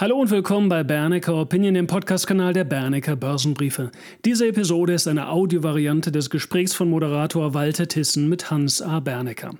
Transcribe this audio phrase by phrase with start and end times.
[0.00, 3.90] Hallo und willkommen bei Bernecker Opinion, dem Podcast-Kanal der Bernecker Börsenbriefe.
[4.24, 9.00] Diese Episode ist eine Audiovariante des Gesprächs von Moderator Walter Tissen mit Hans A.
[9.00, 9.50] Bernecker.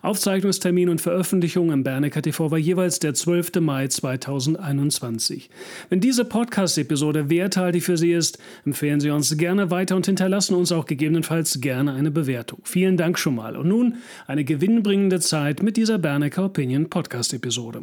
[0.00, 3.60] Aufzeichnungstermin und Veröffentlichung im Bernecker TV war jeweils der 12.
[3.60, 5.50] Mai 2021.
[5.90, 10.72] Wenn diese Podcast-Episode werthaltig für Sie ist, empfehlen Sie uns gerne weiter und hinterlassen uns
[10.72, 12.60] auch gegebenenfalls gerne eine Bewertung.
[12.64, 13.54] Vielen Dank schon mal.
[13.54, 13.96] Und nun
[14.26, 17.82] eine gewinnbringende Zeit mit dieser Bernecker Opinion Podcast-Episode.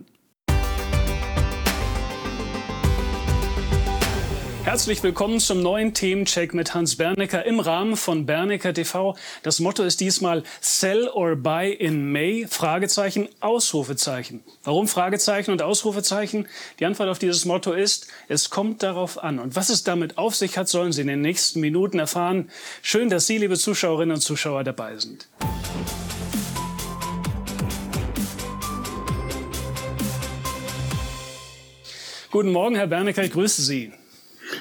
[4.67, 9.15] Herzlich willkommen zum neuen Themencheck mit Hans Bernecker im Rahmen von Bernecker TV.
[9.41, 12.45] Das Motto ist diesmal Sell or Buy in May?
[12.49, 14.43] Fragezeichen, Ausrufezeichen.
[14.65, 16.49] Warum Fragezeichen und Ausrufezeichen?
[16.81, 19.39] Die Antwort auf dieses Motto ist, es kommt darauf an.
[19.39, 22.49] Und was es damit auf sich hat, sollen Sie in den nächsten Minuten erfahren.
[22.81, 25.29] Schön, dass Sie, liebe Zuschauerinnen und Zuschauer, dabei sind.
[32.31, 33.93] Guten Morgen, Herr Bernecker, ich grüße Sie.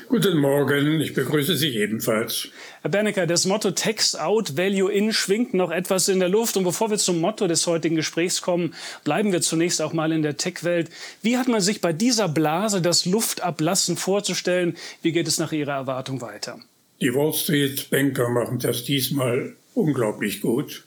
[0.09, 2.49] Guten Morgen, ich begrüße Sie ebenfalls.
[2.83, 6.57] Herr Bernecker, das Motto Tax Out, Value In schwingt noch etwas in der Luft.
[6.57, 8.75] Und bevor wir zum Motto des heutigen Gesprächs kommen,
[9.05, 10.91] bleiben wir zunächst auch mal in der Tech-Welt.
[11.23, 14.77] Wie hat man sich bei dieser Blase das Luftablassen vorzustellen?
[15.03, 16.59] Wie geht es nach Ihrer Erwartung weiter?
[17.01, 20.85] Die Wall Street Banker machen das diesmal unglaublich gut,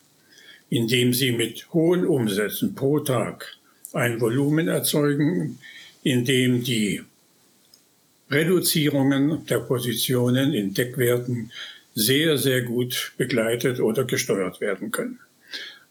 [0.69, 3.57] indem sie mit hohen Umsätzen pro Tag
[3.93, 5.59] ein Volumen erzeugen,
[6.03, 7.03] in dem die
[8.31, 11.51] Reduzierungen der Positionen in Deckwerten
[11.95, 15.19] sehr, sehr gut begleitet oder gesteuert werden können.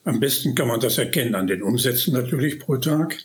[0.05, 3.19] Am besten kann man das erkennen an den Umsätzen natürlich pro Tag,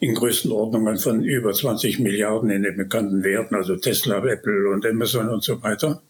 [0.00, 5.28] in Größenordnungen von über 20 Milliarden in den bekannten Werten, also Tesla, Apple und Amazon
[5.28, 6.02] und so weiter.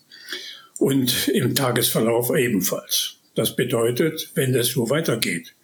[0.79, 3.17] Und im Tagesverlauf ebenfalls.
[3.35, 5.55] Das bedeutet, wenn es so weitergeht,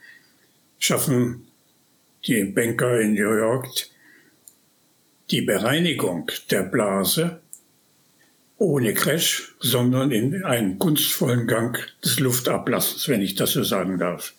[0.79, 1.47] schaffen
[2.27, 3.69] die Banker in New York
[5.33, 7.41] die Bereinigung der Blase
[8.59, 14.35] ohne Crash, sondern in einen kunstvollen Gang des Luftablassens, wenn ich das so sagen darf.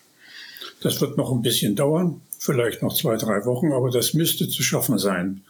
[0.82, 4.62] Das wird noch ein bisschen dauern, vielleicht noch zwei, drei Wochen, aber das müsste zu
[4.64, 5.42] schaffen sein.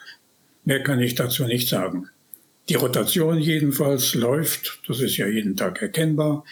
[0.63, 2.09] Mehr kann ich dazu nicht sagen.
[2.69, 6.45] Die Rotation jedenfalls läuft, das ist ja jeden Tag erkennbar.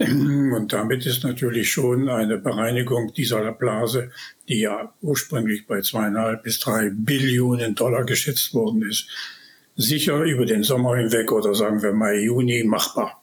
[0.56, 4.10] Und damit ist natürlich schon eine Bereinigung dieser Blase,
[4.48, 9.08] die ja ursprünglich bei zweieinhalb bis drei Billionen Dollar geschätzt worden ist,
[9.76, 13.22] sicher über den Sommer hinweg oder sagen wir mal Juni machbar.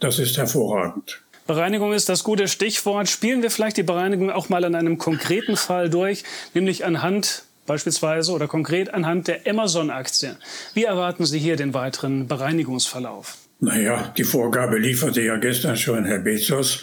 [0.00, 1.22] Das ist hervorragend.
[1.46, 3.08] Bereinigung ist das gute Stichwort.
[3.08, 8.32] Spielen wir vielleicht die Bereinigung auch mal an einem konkreten Fall durch, nämlich anhand beispielsweise
[8.32, 10.36] oder konkret anhand der Amazon-Aktie.
[10.74, 13.38] Wie erwarten Sie hier den weiteren Bereinigungsverlauf?
[13.60, 16.82] Naja, die Vorgabe lieferte ja gestern schon Herr Bezos,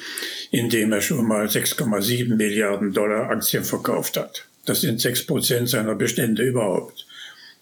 [0.52, 4.46] indem er schon mal 6,7 Milliarden Dollar Aktien verkauft hat.
[4.66, 7.08] Das sind 6 Prozent seiner Bestände überhaupt.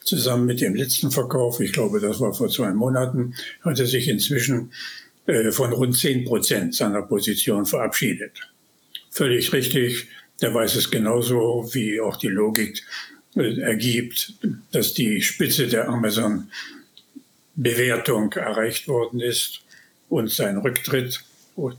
[0.04, 4.10] Zusammen mit dem letzten Verkauf, ich glaube, das war vor zwei Monaten, hat er sich
[4.10, 4.72] inzwischen
[5.28, 8.34] äh, von rund 10 Prozent seiner Position verabschiedet.
[9.12, 10.08] Völlig richtig.
[10.42, 12.84] Der weiß es genauso, wie auch die Logik
[13.36, 14.34] äh, ergibt,
[14.72, 16.50] dass die Spitze der Amazon
[17.56, 19.62] Bewertung erreicht worden ist
[20.10, 21.24] und sein Rücktritt,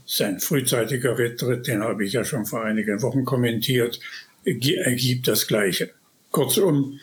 [0.05, 3.99] sein frühzeitiger Rücktritt, den habe ich ja schon vor einigen Wochen kommentiert,
[4.43, 5.91] ergibt das Gleiche.
[6.31, 6.99] Kurzum,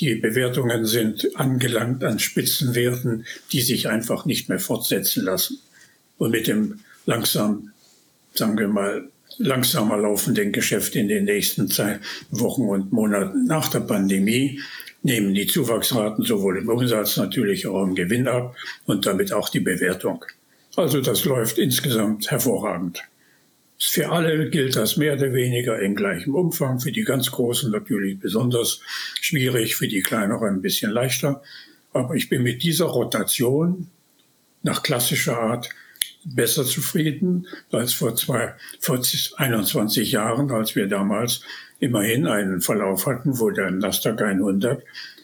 [0.00, 5.58] die Bewertungen sind angelangt an Spitzenwerten, die sich einfach nicht mehr fortsetzen lassen.
[6.18, 7.72] Und mit dem langsam,
[8.34, 11.70] sagen wir mal, langsamer laufenden Geschäft in den nächsten
[12.30, 14.60] Wochen und Monaten nach der Pandemie
[15.06, 19.60] nehmen die Zuwachsraten sowohl im Umsatz natürlich auch im Gewinn ab und damit auch die
[19.60, 20.24] Bewertung.
[20.74, 23.02] Also das läuft insgesamt hervorragend.
[23.78, 28.18] Für alle gilt das mehr oder weniger in gleichem Umfang, für die ganz Großen natürlich
[28.18, 28.80] besonders
[29.20, 31.42] schwierig, für die Kleineren ein bisschen leichter.
[31.92, 33.88] Aber ich bin mit dieser Rotation
[34.62, 35.68] nach klassischer Art
[36.34, 39.00] besser zufrieden als vor, zwei, vor
[39.36, 41.42] 21 Jahren, als wir damals
[41.78, 44.82] immerhin einen Verlauf hatten, wo der Nasdaq 100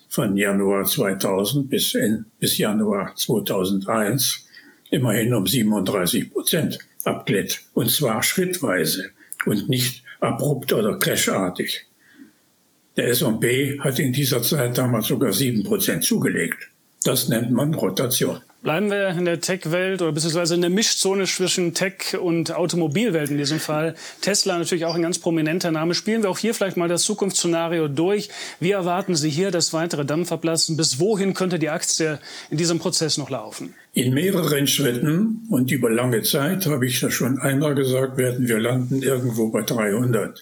[0.09, 4.47] von Januar 2000 bis, in, bis Januar 2001
[4.91, 7.63] immerhin um 37 Prozent abglitt.
[7.73, 9.11] Und zwar schrittweise
[9.47, 11.87] und nicht abrupt oder crashartig.
[12.97, 16.69] Der S&P hat in dieser Zeit damals sogar 7 Prozent zugelegt.
[17.05, 18.41] Das nennt man Rotation.
[18.63, 23.37] Bleiben wir in der Tech-Welt oder beziehungsweise in der Mischzone zwischen Tech und Automobilwelt in
[23.37, 23.97] diesem Fall.
[24.21, 25.95] Tesla natürlich auch ein ganz prominenter Name.
[25.95, 28.29] Spielen wir auch hier vielleicht mal das Zukunftsszenario durch.
[28.61, 30.77] Wie erwarten Sie hier das weitere Dampfablassen?
[30.77, 32.21] Bis wohin könnte die Aktie
[32.51, 33.75] in diesem Prozess noch laufen?
[33.95, 38.61] In mehreren Schritten und über lange Zeit, habe ich das schon einmal gesagt, werden wir
[38.61, 40.41] landen irgendwo bei 300.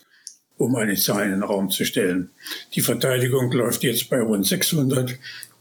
[0.58, 2.28] um eine Zahl in den Raum zu stellen.
[2.74, 5.18] Die Verteidigung läuft jetzt bei rund 600.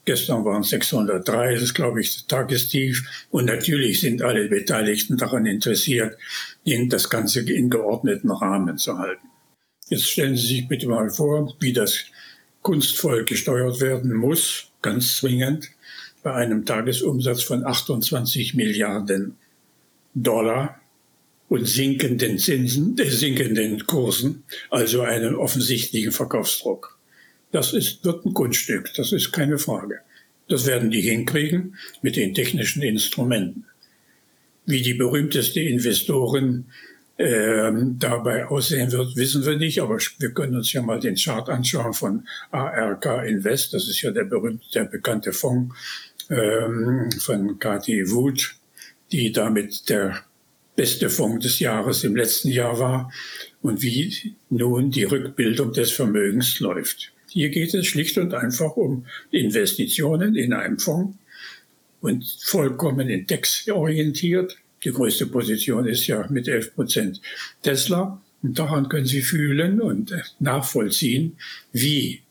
[0.10, 3.28] Gestern waren es 603, das ist, glaube ich, das Tagestief.
[3.30, 6.18] Und natürlich sind alle Beteiligten daran interessiert,
[6.66, 9.28] das Ganze in geordneten Rahmen zu halten.
[9.88, 12.06] Jetzt stellen Sie sich bitte mal vor, wie das
[12.64, 15.70] kunstvoll gesteuert werden muss, ganz zwingend,
[16.24, 19.38] bei einem Tagesumsatz von 28 Milliarden
[20.16, 20.82] Dollar
[21.50, 26.99] und sinkenden Zinsen, äh, sinkenden Kursen, also einem offensichtlichen Verkaufsdruck.
[27.52, 30.00] Das ist, wird ein Kunststück, das ist keine Frage.
[30.48, 33.66] Das werden die hinkriegen mit den technischen Instrumenten.
[34.66, 36.66] Wie die berühmteste Investorin
[37.18, 41.50] äh, dabei aussehen wird, wissen wir nicht, aber wir können uns ja mal den Chart
[41.50, 45.76] anschauen von ARK Invest, das ist ja der berühmte, der bekannte Fonds
[46.30, 48.56] ähm, von Cathy Wood,
[49.12, 50.24] die damit der
[50.76, 53.12] beste Fonds des Jahres im letzten Jahr war
[53.62, 57.12] und wie nun die Rückbildung des Vermögens läuft.
[57.30, 61.18] Hier geht es schlicht und einfach um Investitionen in einem Fonds
[62.02, 64.58] und vollkommen indexorientiert.
[64.84, 67.22] Die größte Position ist ja mit 11 Prozent
[67.62, 68.22] Tesla.
[68.42, 71.38] Und daran können Sie fühlen und nachvollziehen,
[71.74, 72.22] wie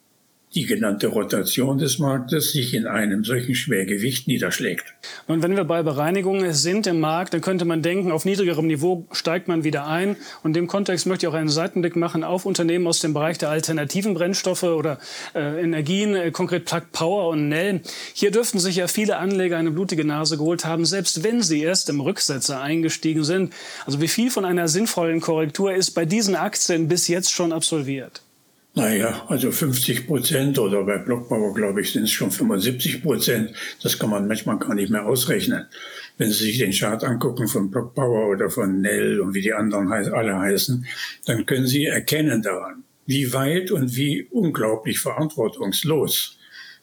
[0.54, 4.94] die genannte Rotation des Marktes sich in einem solchen Schwergewicht niederschlägt.
[5.26, 9.06] Und wenn wir bei Bereinigungen sind im Markt, dann könnte man denken, auf niedrigerem Niveau
[9.12, 10.16] steigt man wieder ein.
[10.42, 13.36] Und in dem Kontext möchte ich auch einen Seitenblick machen auf Unternehmen aus dem Bereich
[13.38, 14.98] der alternativen Brennstoffe oder
[15.34, 17.82] äh, Energien, äh, konkret Plug Power und Nell.
[18.14, 21.90] Hier dürften sich ja viele Anleger eine blutige Nase geholt haben, selbst wenn sie erst
[21.90, 23.52] im Rücksetzer eingestiegen sind.
[23.84, 28.22] Also wie viel von einer sinnvollen Korrektur ist bei diesen Aktien bis jetzt schon absolviert?
[28.75, 33.53] Naja, also 50 Prozent oder bei Blockbauer, glaube ich, sind es schon 75 Prozent.
[33.82, 35.67] Das kann man manchmal gar nicht mehr ausrechnen.
[36.17, 39.91] Wenn Sie sich den Chart angucken von Blockbauer oder von Nell und wie die anderen
[39.91, 40.87] alle heißen,
[41.26, 46.38] dann können Sie erkennen daran, wie weit und wie unglaublich verantwortungslos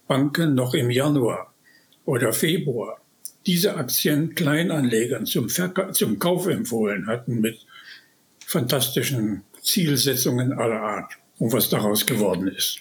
[0.08, 1.54] Banken noch im Januar
[2.06, 3.00] oder Februar
[3.46, 7.66] diese Aktien Kleinanlegern zum, Verka zum Kauf empfohlen hatten mit
[8.46, 12.80] fantastischen Zielsetzungen aller Art und was daraus geworden ist.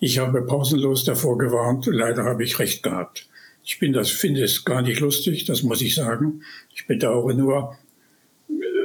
[0.00, 3.28] Ich habe pausenlos davor gewarnt, leider habe ich recht gehabt.
[3.64, 6.42] Ich bin das, finde es gar nicht lustig, das muss ich sagen.
[6.74, 7.78] Ich bedauere nur,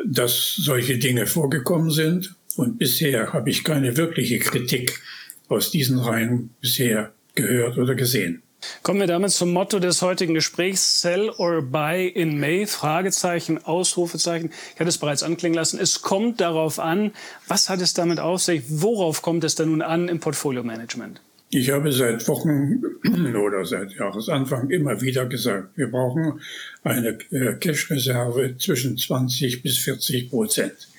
[0.06, 5.02] dass solche Dinge vorgekommen sind und bisher habe ich keine wirkliche Kritik
[5.48, 8.44] aus diesen Reihen bisher gehört oder gesehen.
[8.84, 11.02] Kommen wir damit zum Motto des heutigen Gesprächs.
[11.02, 12.66] Sell or buy in May?
[12.66, 14.52] Fragezeichen, Ausrufezeichen.
[14.74, 15.80] Ich hatte es bereits anklingen lassen.
[15.80, 17.12] Es kommt darauf an.
[17.48, 18.64] Was hat es damit auf sich?
[18.68, 21.22] Worauf kommt es denn nun an im Portfolio-Management?
[21.50, 22.82] Ich habe seit Wochen
[23.36, 26.42] oder seit Jahresanfang immer wieder gesagt, wir brauchen
[26.84, 30.90] eine äh, Cash-Reserve zwischen 20 bis 40 Prozent.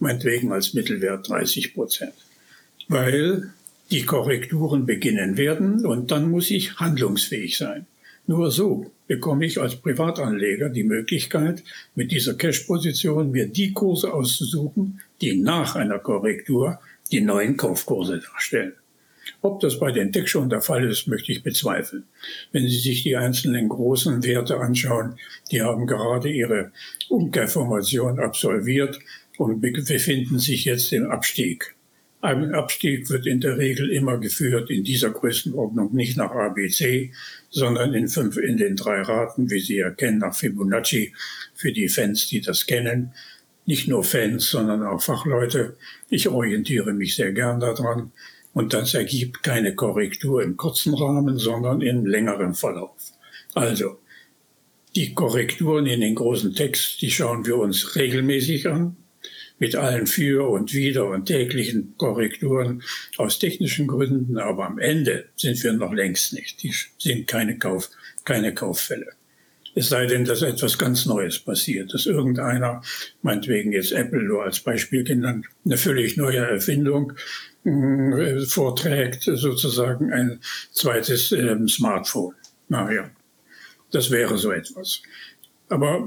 [0.00, 2.14] Meinetwegen als Mittelwert 30 Prozent.
[2.88, 3.52] Weil
[3.92, 7.86] die Korrekturen beginnen werden und dann muss ich handlungsfähig sein.
[8.26, 11.62] Nur so bekomme ich als Privatanleger die Möglichkeit,
[11.94, 16.80] mit dieser Cash-Position mir die Kurse auszusuchen, die nach einer Korrektur
[17.10, 18.72] die neuen Kaufkurse darstellen.
[19.42, 22.04] Ob das bei den Tech schon der Fall ist, möchte ich bezweifeln.
[22.52, 25.16] Wenn Sie sich die einzelnen großen Werte anschauen,
[25.50, 26.72] die haben gerade ihre
[27.08, 28.98] Umkehrformation absolviert
[29.36, 31.74] und befinden sich jetzt im Abstieg.
[32.22, 37.10] Ein Abstieg wird in der Regel immer geführt in dieser Größenordnung nicht nach ABC,
[37.50, 41.12] sondern in fünf, in den drei Raten, wie Sie erkennen, nach Fibonacci
[41.52, 43.12] für die Fans, die das kennen.
[43.66, 45.76] Nicht nur Fans, sondern auch Fachleute.
[46.10, 48.12] Ich orientiere mich sehr gern daran.
[48.54, 53.02] Und das ergibt keine Korrektur im kurzen Rahmen, sondern im längeren Verlauf.
[53.52, 53.98] Also,
[54.94, 58.96] die Korrekturen in den großen Text, die schauen wir uns regelmäßig an
[59.62, 62.82] mit allen Für und Wider und täglichen Korrekturen
[63.16, 66.60] aus technischen Gründen, aber am Ende sind wir noch längst nicht.
[66.64, 67.88] Die sind keine, Kauf,
[68.24, 69.06] keine Kauffälle.
[69.76, 72.82] Es sei denn, dass etwas ganz Neues passiert, dass irgendeiner,
[73.22, 77.12] meinetwegen jetzt Apple nur als Beispiel genannt, eine völlig neue Erfindung
[77.64, 80.40] äh, vorträgt, sozusagen ein
[80.72, 82.34] zweites äh, Smartphone.
[82.68, 83.08] Naja,
[83.92, 85.02] das wäre so etwas.
[85.72, 86.06] Aber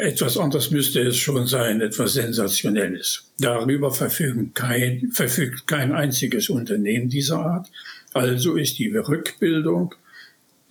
[0.00, 3.30] etwas anderes müsste es schon sein, etwas Sensationelles.
[3.38, 7.70] Darüber verfügen kein, verfügt kein einziges Unternehmen dieser Art.
[8.12, 9.94] Also ist die Rückbildung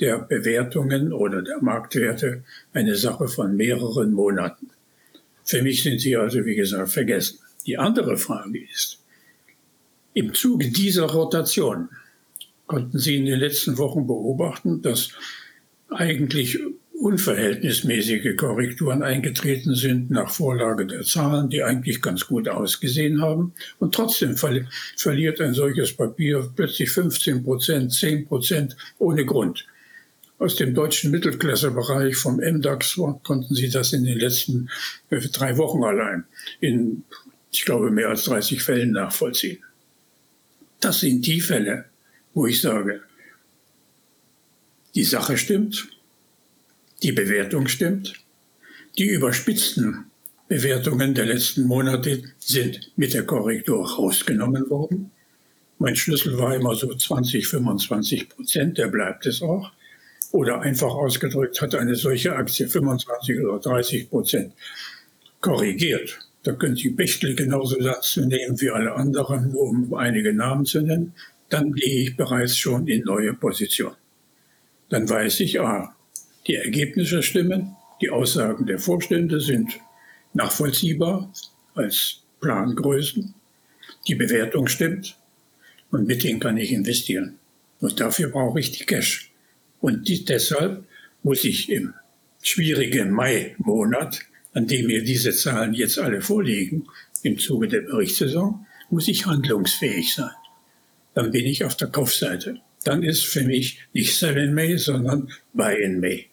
[0.02, 4.72] der Bewertungen oder der Marktwerte eine Sache von mehreren Monaten.
[5.46, 7.40] Für mich sind sie also, wie gesagt, vergessen.
[7.66, 9.00] Die andere Frage ist,
[10.14, 11.88] im Zuge dieser Rotation
[12.68, 15.12] konnten Sie in den letzten Wochen beobachten, dass
[15.88, 16.60] eigentlich
[17.04, 23.54] unverhältnismäßige Korrekturen eingetreten sind nach Vorlage der Zahlen, die eigentlich ganz gut ausgesehen haben.
[23.80, 29.68] Und trotzdem ver verliert ein solches Papier plötzlich 15 Prozent, 10 Prozent ohne Grund.
[30.40, 34.70] Aus dem deutschen Mittelklassebereich vom MDAX konnten Sie das in den letzten
[35.10, 36.24] äh, drei Wochen allein
[36.62, 37.04] in,
[37.52, 39.62] ich glaube, mehr als 30 Fällen nachvollziehen.
[40.80, 41.86] Das sind die Fälle,
[42.34, 43.02] wo ich sage,
[44.96, 45.93] die Sache stimmt,
[47.04, 48.14] die Bewertung stimmt.
[48.98, 50.06] Die überspitzten
[50.48, 55.12] Bewertungen der letzten Monate sind mit der Korrektur rausgenommen worden.
[55.80, 59.72] Mein Schlüssel war immer so 20, 25 Prozent, der bleibt es auch.
[60.32, 64.54] Oder einfach ausgedrückt hat eine solche Aktie 25 oder 30 Prozent
[65.42, 66.20] korrigiert.
[66.44, 71.14] Da können Sie Bechtel genauso dazu nehmen wie alle anderen, um einige Namen zu nennen.
[71.50, 73.94] Dann gehe ich bereits schon in neue Position.
[74.90, 75.96] Dann weiß ich, ah,
[76.48, 79.80] die Ergebnisse stimmen, die Aussagen der Vorstände sind
[80.34, 81.32] nachvollziehbar
[81.76, 83.34] als Plangrößen,
[84.08, 85.18] die Bewertung stimmt
[85.92, 87.40] und mit denen kann ich investieren.
[87.80, 89.32] Und dafür brauche ich die Cash.
[89.80, 90.86] Und die, deshalb
[91.22, 91.94] muss ich im
[92.42, 94.22] schwierigen Mai-Monat,
[94.54, 96.88] an dem mir diese Zahlen jetzt alle vorliegen,
[97.24, 100.32] im Zuge der Berichtssaison, muss ich handlungsfähig sein.
[101.14, 102.60] Dann bin ich auf der Kaufseite.
[102.84, 106.28] Dann ist für mich nicht Sell in May, sondern Buy in May.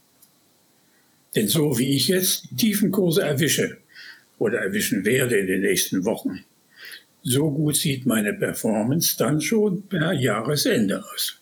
[1.34, 3.78] Denn so wie ich jetzt tiefen Kurse erwische
[4.38, 6.44] oder erwischen werde in den nächsten Wochen,
[7.22, 11.40] so gut sieht meine Performance dann schon per Jahresende aus.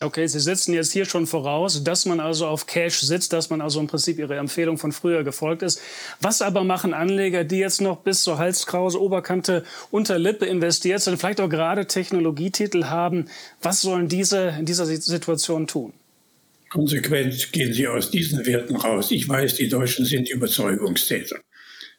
[0.00, 3.60] Okay, Sie setzen jetzt hier schon voraus, dass man also auf Cash sitzt, dass man
[3.60, 5.80] also im Prinzip Ihrer Empfehlung von früher gefolgt ist.
[6.20, 11.40] Was aber machen Anleger, die jetzt noch bis zur Halskrause, Oberkante, Unterlippe investiert sind, vielleicht
[11.40, 13.26] auch gerade Technologietitel haben?
[13.60, 15.92] Was sollen diese in dieser Situation tun?
[16.68, 19.10] Konsequent gehen sie aus diesen Werten raus.
[19.10, 21.40] Ich weiß, die Deutschen sind Überzeugungstäter.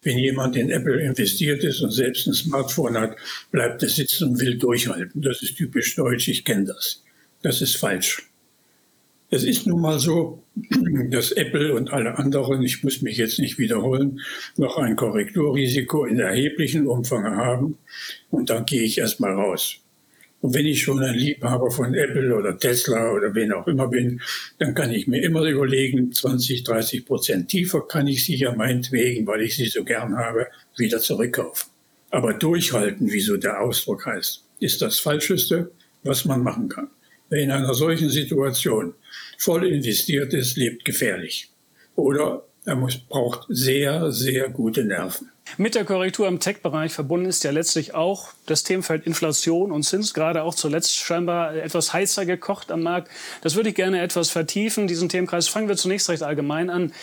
[0.01, 3.17] Wenn jemand in Apple investiert ist und selbst ein Smartphone hat,
[3.51, 5.21] bleibt er sitzen und will durchhalten.
[5.21, 7.03] Das ist typisch deutsch, ich kenne das.
[7.41, 8.29] Das ist falsch.
[9.31, 10.43] Es ist nun mal so,
[11.09, 14.21] dass Apple und alle anderen, ich muss mich jetzt nicht wiederholen,
[14.57, 17.77] noch ein Korrekturrisiko in erheblichen Umfang haben.
[18.31, 19.81] Und dann gehe ich erstmal raus.
[20.41, 24.21] Und wenn ich schon ein Liebhaber von Apple oder Tesla oder wen auch immer bin,
[24.57, 29.27] dann kann ich mir immer überlegen, 20, 30 Prozent tiefer kann ich sie ja meinetwegen,
[29.27, 31.69] weil ich sie so gern habe, wieder zurückkaufen.
[32.09, 35.71] Aber durchhalten, wie so der Ausdruck heißt, ist das Falscheste,
[36.03, 36.89] was man machen kann.
[37.29, 38.93] Wer in einer solchen Situation
[39.37, 41.49] voll investiert ist, lebt gefährlich.
[41.95, 45.29] Oder er muss, braucht sehr, sehr gute Nerven.
[45.57, 50.13] Mit der Korrektur im Tech-Bereich verbunden ist ja letztlich auch das Themenfeld Inflation und Zins,
[50.13, 53.09] gerade auch zuletzt scheinbar etwas heißer gekocht am Markt.
[53.41, 55.47] Das würde ich gerne etwas vertiefen, diesen Themenkreis.
[55.47, 56.93] Fangen wir zunächst recht allgemein an.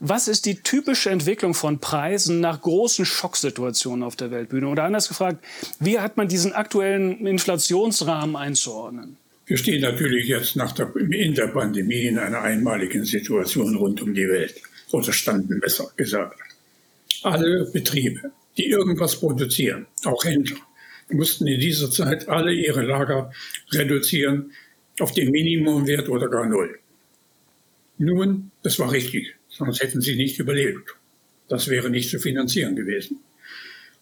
[0.00, 4.68] Was ist die typische Entwicklung von Preisen nach großen Schocksituationen auf der Weltbühne?
[4.68, 5.44] Oder anders gefragt,
[5.80, 9.16] wie hat man diesen aktuellen Inflationsrahmen einzuordnen?
[9.46, 14.14] Wir stehen natürlich jetzt nach der, in der Pandemie in einer einmaligen Situation rund um
[14.14, 14.60] die Welt.
[14.90, 16.38] Oder standen besser gesagt.
[17.24, 20.58] Alle Betriebe, die irgendwas produzieren, auch Händler,
[21.08, 23.32] mussten in dieser Zeit alle ihre Lager
[23.72, 24.52] reduzieren
[25.00, 26.78] auf den Minimumwert oder gar null.
[27.96, 30.96] Nun, das war richtig, sonst hätten sie nicht überlebt.
[31.48, 33.20] Das wäre nicht zu finanzieren gewesen.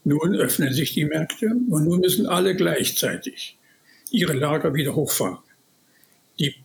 [0.04, 3.56] Nun öffnen sich die Märkte und nun müssen alle gleichzeitig
[4.10, 5.38] ihre Lager wieder hochfahren.
[6.40, 6.56] Die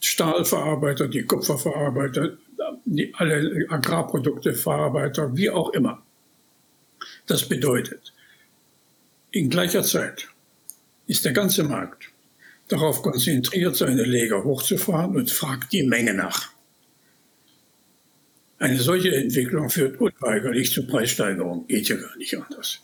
[0.00, 2.38] Stahlverarbeiter, die Kupferverarbeiter,
[2.84, 6.03] die, alle Agrarprodukteverarbeiter, wie auch immer.
[7.26, 8.12] Das bedeutet,
[9.30, 10.28] in gleicher Zeit
[11.06, 12.10] ist der ganze Markt
[12.68, 16.50] darauf konzentriert, seine Leger hochzufahren und fragt die Menge nach.
[18.58, 22.80] Eine solche Entwicklung führt unweigerlich zu Preissteigerungen, geht ja gar nicht anders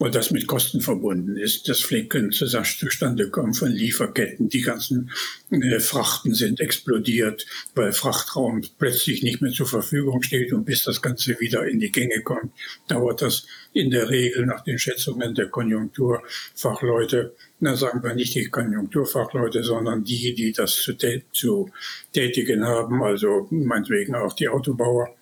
[0.00, 1.68] weil das mit Kosten verbunden ist.
[1.68, 4.48] Das Flicken zustande kommen von Lieferketten.
[4.48, 5.10] Die ganzen
[5.50, 10.54] äh, Frachten sind explodiert, weil Frachtraum plötzlich nicht mehr zur Verfügung steht.
[10.54, 12.50] Und bis das Ganze wieder in die Gänge kommt,
[12.88, 18.46] dauert das in der Regel nach den Schätzungen der Konjunkturfachleute, na sagen wir nicht die
[18.46, 20.96] Konjunkturfachleute, sondern die, die das zu,
[21.30, 21.70] zu
[22.14, 25.14] tätigen haben, also meinetwegen auch die Autobauer,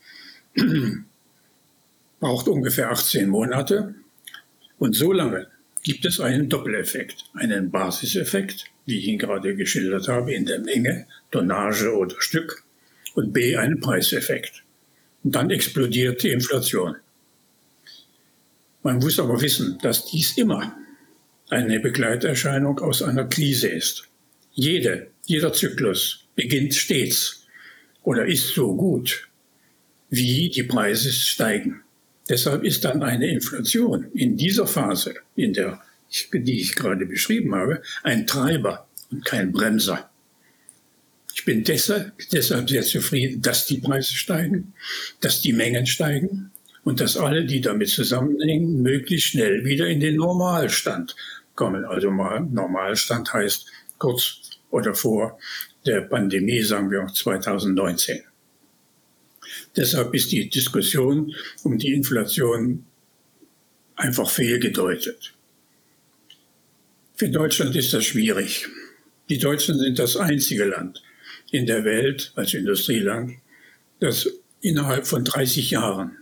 [2.20, 3.96] braucht ungefähr 18 Monate
[4.78, 5.48] und so lange
[5.82, 11.06] gibt es einen Doppeleffekt, einen Basiseffekt, wie ich ihn gerade geschildert habe, in der Menge,
[11.30, 12.64] Tonnage oder Stück,
[13.14, 14.62] und B einen Preiseffekt.
[15.24, 16.96] Und dann explodiert die Inflation.
[18.82, 20.76] Man muss aber wissen, dass dies immer
[21.50, 24.08] eine Begleiterscheinung aus einer Krise ist.
[24.52, 27.46] Jede, jeder Zyklus beginnt stets
[28.02, 29.28] oder ist so gut,
[30.10, 31.82] wie die Preise steigen.
[32.28, 35.80] Deshalb ist dann eine Inflation in dieser Phase, in der,
[36.32, 40.10] die ich gerade beschrieben habe, ein Treiber und kein Bremser.
[41.34, 44.74] Ich bin deshalb, deshalb sehr zufrieden, dass die Preise steigen,
[45.20, 46.50] dass die Mengen steigen
[46.84, 51.14] und dass alle, die damit zusammenhängen, möglichst schnell wieder in den Normalstand
[51.54, 51.84] kommen.
[51.84, 53.66] Also mal Normalstand heißt
[53.98, 55.38] kurz oder vor
[55.86, 58.22] der Pandemie, sagen wir auch 2019.
[59.76, 62.84] Deshalb ist die Diskussion um die Inflation
[63.96, 65.34] einfach fehlgedeutet.
[67.16, 68.66] Für Deutschland ist das schwierig.
[69.28, 71.02] Die Deutschen sind das einzige Land
[71.50, 73.34] in der Welt als Industrieland,
[74.00, 74.28] das
[74.60, 76.16] innerhalb von 30 Jahren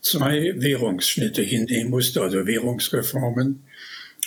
[0.00, 3.64] zwei Währungsschnitte hinnehmen musste, also Währungsreformen,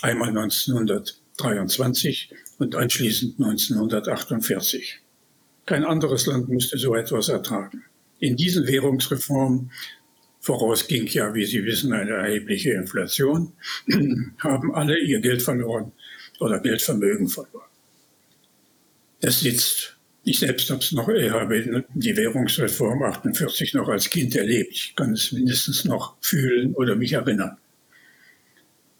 [0.01, 4.99] einmal 1923 und anschließend 1948.
[5.65, 7.85] Kein anderes Land musste so etwas ertragen.
[8.21, 9.71] In diesen Währungsreformen
[10.39, 13.53] vorausging ja, wie Sie wissen, eine erhebliche Inflation,
[14.37, 15.91] haben alle ihr Geld verloren
[16.39, 17.67] oder Geldvermögen verloren.
[19.21, 19.97] Das sitzt.
[20.23, 24.71] Ich selbst habe es noch, ich habe die Währungsreform 48 noch als Kind erlebt.
[24.71, 27.57] Ich kann es mindestens noch fühlen oder mich erinnern.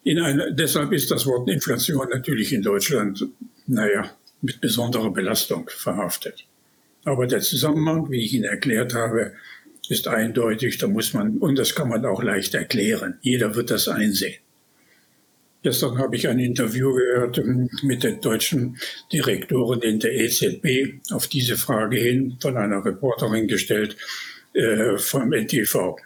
[0.04, 3.24] In einer, deshalb ist das Wort Inflation natürlich in Deutschland,
[3.68, 4.10] naja,
[4.42, 6.48] mit besonderer Belastung verhaftet.
[7.03, 9.34] Aber der Zusammenhang, wie ich ihn erklärt habe,
[9.89, 13.17] ist eindeutig, da muss man, und das kann man auch leicht erklären.
[13.22, 14.36] Jeder wird das einsehen.
[15.63, 17.39] Gestern habe ich ein Interview gehört
[17.84, 18.77] mit der deutschen
[19.13, 23.96] Direktorin in der EZB auf diese Frage hin von einer Reporterin gestellt
[24.53, 25.98] äh, vom NTV.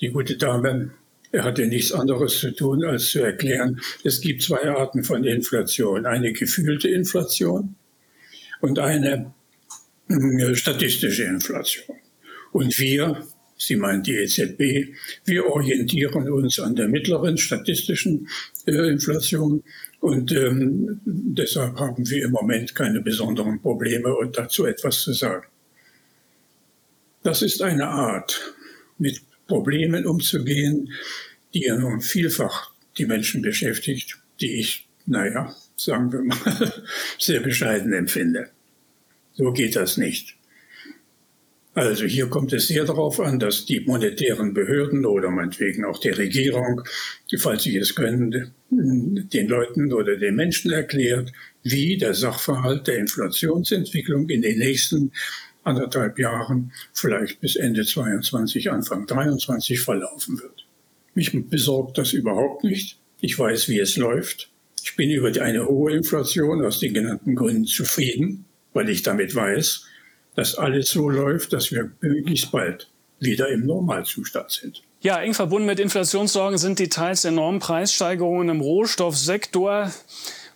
[0.00, 0.92] Die gute Dame
[1.32, 6.06] hatte nichts anderes zu tun, als zu erklären, es gibt zwei Arten von Inflation.
[6.06, 7.74] Eine gefühlte Inflation
[8.60, 9.34] und eine
[10.54, 11.96] statistische Inflation.
[12.52, 14.94] Und wir, Sie meint die EZB,
[15.24, 18.28] wir orientieren uns an der mittleren statistischen
[18.66, 19.62] äh, Inflation
[20.00, 25.46] und ähm, deshalb haben wir im Moment keine besonderen Probleme und dazu etwas zu sagen.
[27.22, 28.54] Das ist eine Art,
[28.98, 30.92] mit Problemen umzugehen,
[31.54, 36.84] die ja nun vielfach die Menschen beschäftigt, die ich, naja, sagen wir mal,
[37.18, 38.50] sehr bescheiden empfinde.
[39.34, 40.36] So geht das nicht.
[41.74, 46.10] Also hier kommt es sehr darauf an, dass die monetären Behörden oder meinetwegen auch die
[46.10, 46.82] Regierung,
[47.36, 51.32] falls sie es können, den Leuten oder den Menschen erklärt,
[51.64, 55.10] wie der Sachverhalt der Inflationsentwicklung in den nächsten
[55.64, 60.66] anderthalb Jahren, vielleicht bis Ende 22, Anfang 23 verlaufen wird.
[61.14, 62.98] Mich besorgt das überhaupt nicht.
[63.20, 64.50] Ich weiß, wie es läuft.
[64.84, 68.44] Ich bin über eine hohe Inflation aus den genannten Gründen zufrieden
[68.74, 69.86] weil ich damit weiß,
[70.34, 74.82] dass alles so läuft, dass wir möglichst bald wieder im Normalzustand sind.
[75.00, 79.92] Ja, eng verbunden mit Inflationssorgen sind die teils enormen Preissteigerungen im Rohstoffsektor.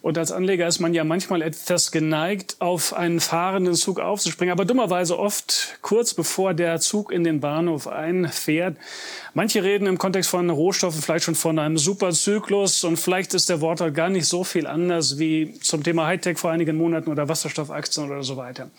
[0.08, 4.64] Und als Anleger ist man ja manchmal etwas geneigt, auf einen fahrenden Zug aufzuspringen, aber
[4.64, 8.78] dummerweise oft kurz bevor der Zug in den Bahnhof einfährt.
[9.34, 13.60] Manche reden im Kontext von Rohstoffen vielleicht schon von einem Superzyklus und vielleicht ist der
[13.60, 18.10] Wortlaut gar nicht so viel anders wie zum Thema Hightech vor einigen Monaten oder Wasserstoffaktien
[18.10, 18.70] oder so weiter.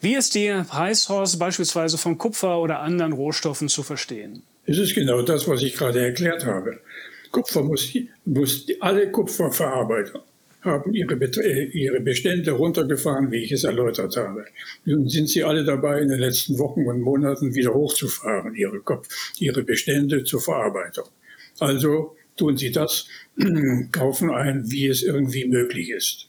[0.00, 4.44] Wie ist die Preishorse beispielsweise von Kupfer oder anderen Rohstoffen zu verstehen?
[4.66, 6.78] Es ist genau das, was ich gerade erklärt habe.
[7.32, 7.92] Kupfer muss,
[8.24, 10.22] muss alle Kupferverarbeiter
[10.62, 14.44] haben ihre, äh, ihre Bestände runtergefahren, wie ich es erläutert habe.
[14.84, 19.08] Nun sind sie alle dabei, in den letzten Wochen und Monaten wieder hochzufahren, ihre, Kopf,
[19.38, 21.06] ihre Bestände zur Verarbeitung.
[21.58, 23.06] Also tun sie das,
[23.92, 26.28] kaufen ein, wie es irgendwie möglich ist.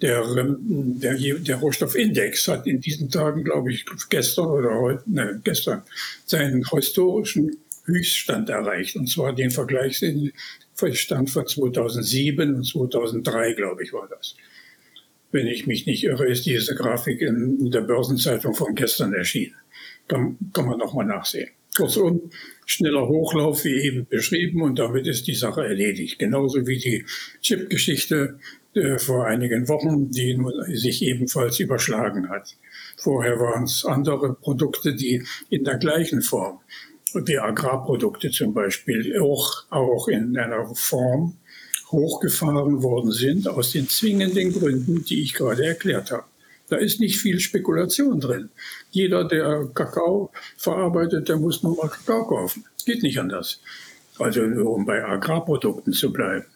[0.00, 5.40] Der, ähm, der, der Rohstoffindex hat in diesen Tagen, glaube ich, gestern oder heute, ne,
[5.44, 5.82] gestern,
[6.26, 8.96] seinen historischen Höchststand erreicht.
[8.96, 14.36] Und zwar den Vergleichsstand von 2007 und 2003, glaube ich, war das.
[15.30, 19.56] Wenn ich mich nicht irre, ist diese Grafik in der Börsenzeitung von gestern erschienen.
[20.06, 21.50] Kann, kann man nochmal nachsehen.
[21.76, 22.30] Kurzum,
[22.66, 26.20] schneller Hochlauf wie eben beschrieben und damit ist die Sache erledigt.
[26.20, 27.04] Genauso wie die
[27.40, 28.38] Chip-Geschichte
[28.74, 30.38] äh, vor einigen Wochen, die
[30.76, 32.56] sich ebenfalls überschlagen hat.
[32.96, 36.60] Vorher waren es andere Produkte, die in der gleichen Form
[37.22, 41.36] die Agrarprodukte zum Beispiel auch, auch in einer Form
[41.90, 46.24] hochgefahren worden sind aus den zwingenden Gründen, die ich gerade erklärt habe.
[46.68, 48.48] Da ist nicht viel Spekulation drin.
[48.90, 52.64] Jeder, der Kakao verarbeitet, der muss nur mal Kakao kaufen.
[52.84, 53.60] Geht nicht anders.
[54.18, 56.46] Also um bei Agrarprodukten zu bleiben.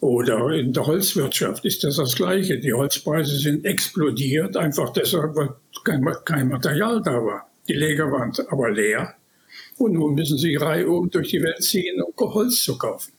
[0.00, 2.58] Oder in der Holzwirtschaft ist das das Gleiche.
[2.58, 5.50] Die Holzpreise sind explodiert, einfach deshalb, weil
[5.84, 7.48] kein, kein Material da war.
[7.68, 9.14] Die Läger waren aber leer.
[9.82, 13.12] Und nun müssen sie reihum durch die Welt ziehen, um Holz zu kaufen.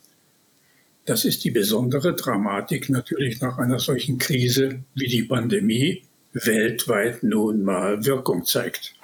[1.03, 7.63] Das ist die besondere Dramatik natürlich nach einer solchen Krise wie die Pandemie weltweit nun
[7.63, 8.95] mal Wirkung zeigt.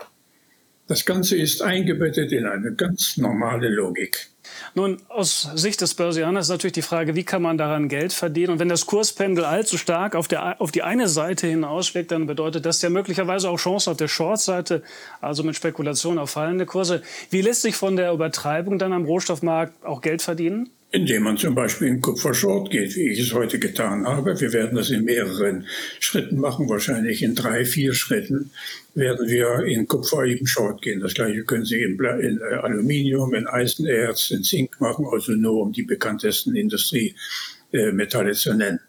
[0.89, 4.31] Das Ganze ist eingebettet in eine ganz normale Logik.
[4.73, 8.53] Nun, aus Sicht des Börsianers ist natürlich die Frage, wie kann man daran Geld verdienen?
[8.53, 12.65] Und wenn das Kurspendel allzu stark auf, der, auf die eine Seite hinausschlägt, dann bedeutet
[12.65, 14.81] das ja möglicherweise auch Chancen auf der Short-Seite,
[15.21, 17.03] also mit Spekulation auf fallende Kurse.
[17.29, 20.71] Wie lässt sich von der Übertreibung dann am Rohstoffmarkt auch Geld verdienen?
[20.91, 24.39] Indem man zum Beispiel in Kupfer short geht, wie ich es heute getan habe.
[24.39, 25.67] Wir werden das in mehreren
[25.99, 28.51] Schritten machen, wahrscheinlich in drei, vier Schritten
[28.95, 30.99] werden wir in Kupfer eben short gehen.
[30.99, 35.61] Das gleiche können Sie in, in äh, Aluminium, in Eisenerz, in Zink machen, also nur
[35.61, 38.79] um die bekanntesten Industriemetalle zu nennen.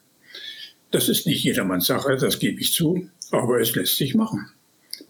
[0.90, 4.48] Das ist nicht jedermanns Sache, das gebe ich zu, aber es lässt sich machen.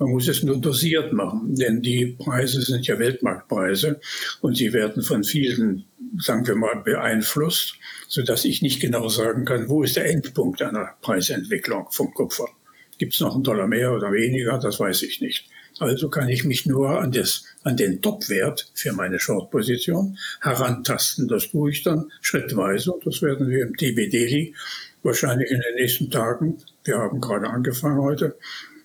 [0.01, 4.01] Man muss es nur dosiert machen, denn die Preise sind ja Weltmarktpreise
[4.41, 5.85] und sie werden von vielen,
[6.19, 7.75] sagen wir mal, beeinflusst,
[8.09, 12.49] sodass ich nicht genau sagen kann, wo ist der Endpunkt einer Preisentwicklung vom Kupfer.
[12.97, 14.59] Gibt es noch einen Dollar mehr oder weniger?
[14.59, 15.51] Das weiß ich nicht.
[15.79, 21.29] Also kann ich mich nur an, das, an den Topwert für meine Short-Position herantasten.
[21.29, 24.55] Das tue ich dann schrittweise und das werden wir im TBD
[25.03, 28.37] wahrscheinlich in den nächsten Tagen, wir haben gerade angefangen heute,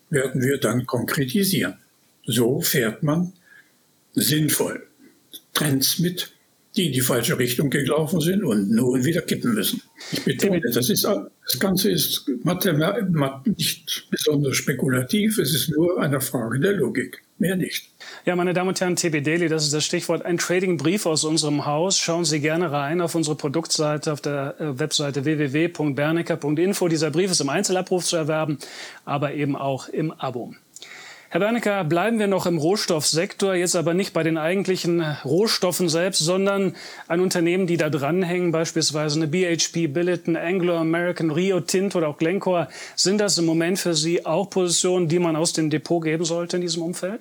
[0.09, 1.77] werden wir dann konkretisieren.
[2.25, 3.33] So fährt man
[4.13, 4.87] sinnvoll
[5.53, 6.34] Trends mit,
[6.75, 9.81] die in die falsche Richtung gelaufen sind und nun wieder kippen müssen.
[10.11, 12.25] Ich betone, das, ist, das Ganze ist
[13.45, 17.89] nicht besonders spekulativ, es ist nur eine Frage der Logik, mehr nicht.
[18.25, 21.65] Ja, meine Damen und Herren, TB Daily, das ist das Stichwort, ein Trading-Brief aus unserem
[21.65, 21.97] Haus.
[21.97, 26.87] Schauen Sie gerne rein auf unsere Produktseite, auf der äh, Webseite www.bernecker.info.
[26.87, 28.57] Dieser Brief ist im Einzelabruf zu erwerben,
[29.05, 30.53] aber eben auch im Abo.
[31.35, 36.19] Herr Bernecker, bleiben wir noch im Rohstoffsektor, jetzt aber nicht bei den eigentlichen Rohstoffen selbst,
[36.19, 36.77] sondern
[37.09, 42.17] an Unternehmen, die da dranhängen, beispielsweise eine BHP Billiton, Anglo American, Rio Tinto oder auch
[42.17, 42.69] Glencore.
[42.95, 46.55] Sind das im Moment für Sie auch Positionen, die man aus dem Depot geben sollte
[46.55, 47.19] in diesem Umfeld?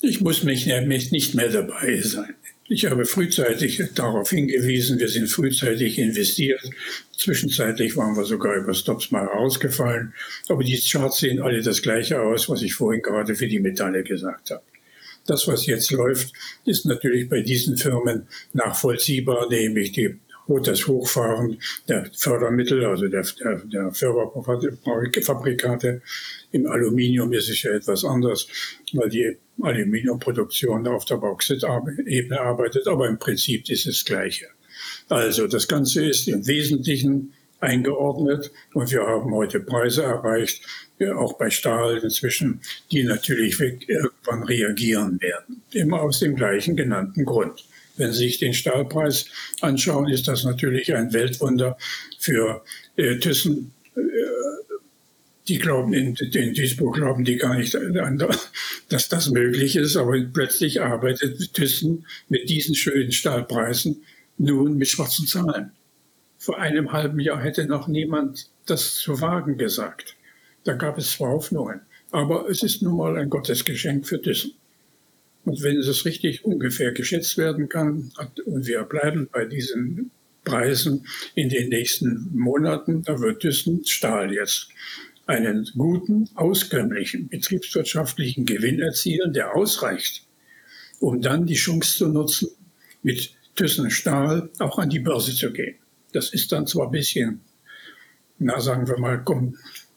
[0.00, 2.34] Ich muss mich nämlich nicht mehr dabei sein.
[2.72, 6.62] Ich habe frühzeitig darauf hingewiesen, wir sind frühzeitig investiert.
[7.14, 10.14] Zwischenzeitlich waren wir sogar über Stops mal rausgefallen.
[10.48, 14.02] Aber die Charts sehen alle das gleiche aus, was ich vorhin gerade für die Metalle
[14.02, 14.62] gesagt habe.
[15.26, 16.32] Das, was jetzt läuft,
[16.64, 20.18] ist natürlich bei diesen Firmen nachvollziehbar, nämlich die
[20.58, 26.02] das Hochfahren der Fördermittel, also der, der, der Förderfabrikate.
[26.52, 28.46] Im Aluminium ist es ja etwas anders,
[28.92, 34.46] weil die Aluminiumproduktion auf der Bauxit-Ebene arbeitet, aber im Prinzip ist es das Gleiche.
[35.08, 40.66] Also das Ganze ist im Wesentlichen eingeordnet und wir haben heute Preise erreicht,
[41.16, 42.60] auch bei Stahl inzwischen,
[42.90, 45.62] die natürlich irgendwann reagieren werden.
[45.72, 47.64] Immer aus dem gleichen genannten Grund.
[47.96, 49.26] Wenn Sie sich den Stahlpreis
[49.60, 51.76] anschauen, ist das natürlich ein Weltwunder
[52.18, 52.62] für
[52.96, 53.72] äh, Thyssen.
[53.96, 54.00] Äh,
[55.48, 57.76] die glauben in, in Duisburg glauben die gar nicht,
[58.88, 64.02] dass das möglich ist, aber plötzlich arbeitet Thyssen mit diesen schönen Stahlpreisen
[64.38, 65.72] nun mit schwarzen Zahlen.
[66.38, 70.16] Vor einem halben Jahr hätte noch niemand das zu wagen gesagt.
[70.64, 74.52] Da gab es zwar Hoffnungen, aber es ist nun mal ein Gottesgeschenk für Thyssen.
[75.44, 78.12] Und wenn es richtig ungefähr geschätzt werden kann,
[78.46, 80.10] und wir bleiben bei diesen
[80.44, 84.68] Preisen in den nächsten Monaten, da wird Thyssen Stahl jetzt
[85.26, 90.26] einen guten, auskömmlichen betriebswirtschaftlichen Gewinn erzielen, der ausreicht,
[91.00, 92.48] um dann die Chance zu nutzen,
[93.02, 95.76] mit Thyssen Stahl auch an die Börse zu gehen.
[96.12, 97.40] Das ist dann zwar ein bisschen,
[98.38, 99.24] na sagen wir mal,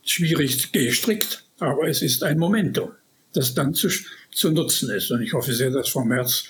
[0.04, 2.92] schwierig gestrickt, aber es ist ein Momentum,
[3.36, 3.90] das dann zu,
[4.32, 5.12] zu nutzen ist.
[5.12, 6.46] Und ich hoffe sehr, dass Frau Merz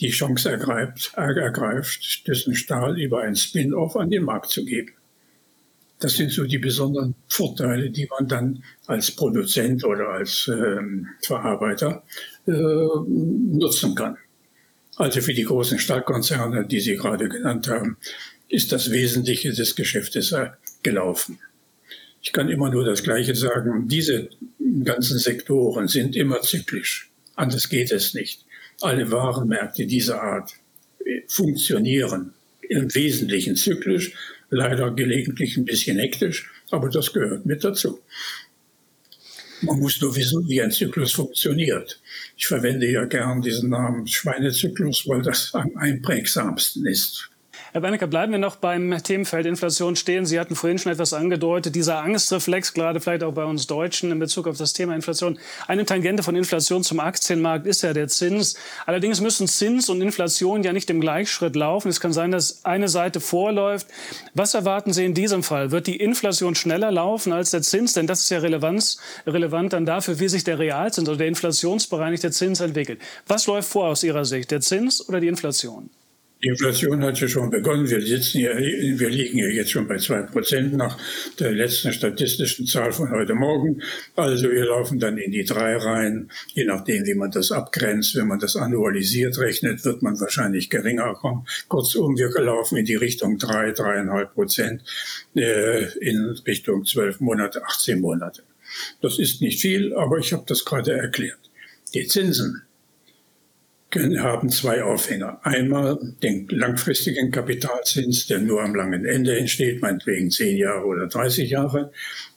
[0.00, 4.92] die Chance ergreift, ergreift dessen Stahl über ein Spin-off an den Markt zu geben.
[5.98, 12.04] Das sind so die besonderen Vorteile, die man dann als Produzent oder als ähm, Verarbeiter
[12.46, 14.18] äh, nutzen kann.
[14.96, 17.96] Also für die großen Stahlkonzerne, die Sie gerade genannt haben,
[18.48, 20.50] ist das Wesentliche des Geschäftes äh,
[20.82, 21.38] gelaufen.
[22.22, 23.88] Ich kann immer nur das Gleiche sagen.
[23.88, 24.28] Diese
[24.84, 27.10] ganzen Sektoren sind immer zyklisch.
[27.34, 28.44] Anders geht es nicht.
[28.80, 30.52] Alle Warenmärkte dieser Art
[31.04, 32.34] äh, funktionieren
[32.68, 34.12] im Wesentlichen zyklisch,
[34.50, 38.00] leider gelegentlich ein bisschen hektisch, aber das gehört mit dazu.
[39.62, 42.00] Man muss nur wissen, wie ein Zyklus funktioniert.
[42.36, 47.30] Ich verwende ja gern diesen Namen Schweinezyklus, weil das am einprägsamsten ist.
[47.76, 50.24] Herr Bernecker, bleiben wir noch beim Themenfeld Inflation stehen.
[50.24, 54.18] Sie hatten vorhin schon etwas angedeutet, dieser Angstreflex, gerade vielleicht auch bei uns Deutschen in
[54.18, 55.38] Bezug auf das Thema Inflation.
[55.66, 58.56] Eine Tangente von Inflation zum Aktienmarkt ist ja der Zins.
[58.86, 61.90] Allerdings müssen Zins und Inflation ja nicht im Gleichschritt laufen.
[61.90, 63.88] Es kann sein, dass eine Seite vorläuft.
[64.32, 65.70] Was erwarten Sie in diesem Fall?
[65.70, 67.92] Wird die Inflation schneller laufen als der Zins?
[67.92, 72.30] Denn das ist ja Relevanz, relevant dann dafür, wie sich der Realzins oder der inflationsbereinigte
[72.30, 73.02] Zins entwickelt.
[73.26, 75.90] Was läuft vor aus Ihrer Sicht, der Zins oder die Inflation?
[76.46, 77.90] Die Inflation hat ja schon begonnen.
[77.90, 80.96] Wir, sitzen hier, wir liegen ja jetzt schon bei zwei Prozent nach
[81.40, 83.82] der letzten statistischen Zahl von heute Morgen.
[84.14, 86.30] Also wir laufen dann in die drei rein.
[86.54, 91.14] Je nachdem, wie man das abgrenzt, wenn man das annualisiert rechnet, wird man wahrscheinlich geringer
[91.14, 91.48] kommen.
[91.66, 94.84] Kurzum, wir laufen in die Richtung drei, dreieinhalb Prozent
[95.34, 98.44] äh, in Richtung zwölf Monate, 18 Monate.
[99.02, 101.40] Das ist nicht viel, aber ich habe das gerade erklärt.
[101.92, 102.62] Die Zinsen
[103.94, 105.40] haben zwei Aufhänger.
[105.42, 111.50] Einmal den langfristigen Kapitalzins, der nur am langen Ende entsteht, meinetwegen zehn Jahre oder 30
[111.50, 111.92] Jahre.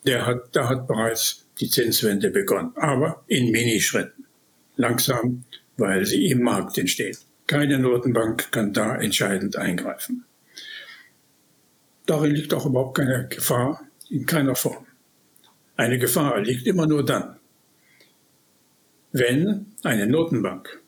[0.05, 4.25] Der hat, da hat bereits die Zinswende begonnen, aber in Minischritten.
[4.75, 5.43] Langsam,
[5.75, 7.19] weil sie im Markt entsteht.
[7.47, 10.25] Keine Notenbank kann da entscheidend eingreifen.
[12.05, 14.85] Darin liegt auch überhaupt keine Gefahr in keiner Form.
[15.75, 17.37] Eine Gefahr liegt immer nur dann,
[19.11, 20.81] wenn eine Notenbank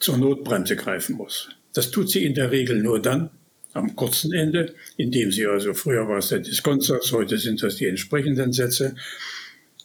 [0.00, 1.50] zur Notbremse greifen muss.
[1.74, 3.30] Das tut sie in der Regel nur dann,
[3.72, 7.86] am kurzen Ende, indem sie also, früher war es der Diskontsatz, heute sind das die
[7.86, 8.96] entsprechenden Sätze,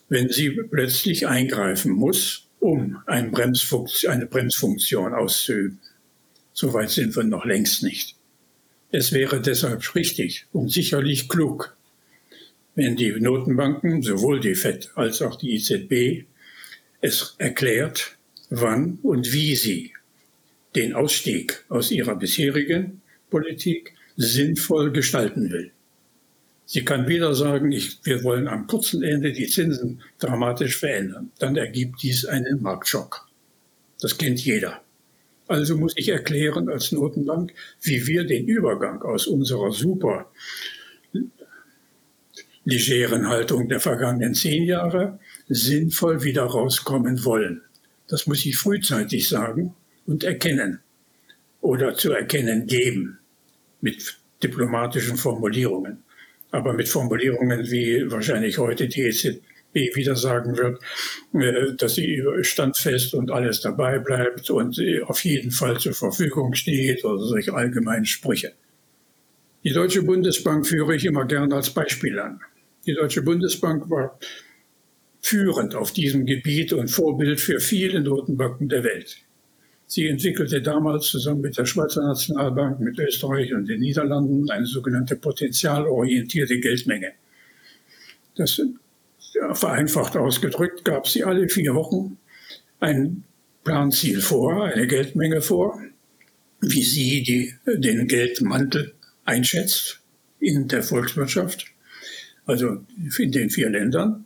[0.09, 5.79] wenn sie plötzlich eingreifen muss, um eine Bremsfunktion, eine Bremsfunktion auszuüben.
[6.53, 8.15] Soweit sind wir noch längst nicht.
[8.91, 11.75] Es wäre deshalb richtig und sicherlich klug,
[12.75, 16.25] wenn die Notenbanken, sowohl die FED als auch die EZB,
[17.01, 18.17] es erklärt,
[18.49, 19.94] wann und wie sie
[20.75, 25.71] den Ausstieg aus ihrer bisherigen Politik sinnvoll gestalten will.
[26.65, 31.31] Sie kann wieder sagen, ich, wir wollen am kurzen Ende die Zinsen dramatisch verändern.
[31.37, 33.27] Dann ergibt dies einen Marktschock.
[34.01, 34.81] Das kennt jeder.
[35.47, 40.31] Also muss ich erklären als Notenbank, wie wir den Übergang aus unserer super
[42.63, 47.61] legeren Haltung der vergangenen zehn Jahre sinnvoll wieder rauskommen wollen.
[48.07, 50.79] Das muss ich frühzeitig sagen, und erkennen
[51.61, 53.19] oder zu erkennen geben
[53.81, 56.03] mit diplomatischen Formulierungen.
[56.51, 59.41] Aber mit Formulierungen, wie wahrscheinlich heute die EZB
[59.73, 60.79] wieder sagen wird,
[61.33, 67.03] äh, dass sie standfest und alles dabei bleibt und auf jeden Fall zur Verfügung steht
[67.03, 68.53] oder solche allgemeinen Sprüche.
[69.63, 72.39] Die Deutsche Bundesbank führe ich immer gerne als Beispiel an.
[72.85, 74.19] Die Deutsche Bundesbank war
[75.21, 79.17] führend auf diesem Gebiet und Vorbild für viele Notenbanken der Welt.
[79.87, 85.15] Sie entwickelte damals zusammen mit der Schweizer Nationalbank, mit Österreich und den Niederlanden eine sogenannte
[85.15, 87.11] potenzialorientierte Geldmenge.
[88.35, 88.61] Das
[89.53, 92.17] vereinfacht ausgedrückt gab sie alle vier Wochen
[92.79, 93.23] ein
[93.63, 95.81] Planziel vor, eine Geldmenge vor,
[96.61, 98.93] wie sie die, den Geldmantel
[99.23, 100.01] einschätzt
[100.39, 101.65] in der Volkswirtschaft,
[102.45, 102.85] also
[103.17, 104.25] in den vier Ländern.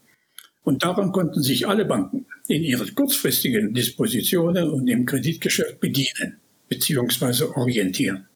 [0.70, 7.46] Und daran konnten sich alle Banken in ihren kurzfristigen Dispositionen und im Kreditgeschäft bedienen bzw.
[7.56, 8.28] orientieren.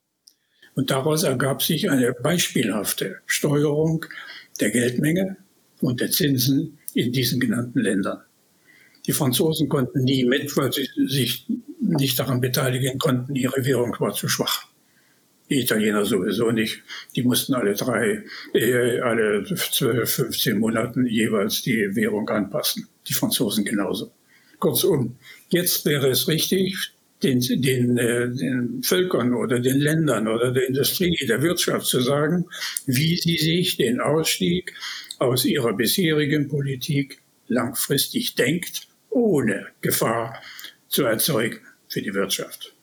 [0.74, 4.08] Und daraus ergab sich eine beispielhafte Steuerung
[4.60, 5.38] der Geldmenge
[5.80, 8.24] und der Zinsen in diesen genannten Ländern.
[9.06, 11.46] Die Franzosen konnten nie mit, weil sie sich
[11.80, 14.73] nicht daran beteiligen konnten, ihre Währung war zu schwach.
[15.54, 16.82] Die Italiener sowieso nicht.
[17.16, 18.24] Die mussten alle drei,
[18.56, 22.88] äh, alle zwölf, 15 Monaten jeweils die Währung anpassen.
[23.08, 24.12] Die Franzosen genauso.
[24.58, 25.16] Kurzum,
[25.50, 31.16] jetzt wäre es richtig, den, den, äh, den Völkern oder den Ländern oder der Industrie,
[31.28, 32.46] der Wirtschaft zu sagen,
[32.88, 34.74] wie sie sich den Ausstieg
[35.20, 40.42] aus ihrer bisherigen Politik langfristig denkt, ohne Gefahr
[40.88, 42.74] zu erzeugen für die Wirtschaft.